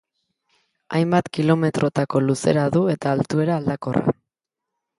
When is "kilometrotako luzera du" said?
1.39-2.83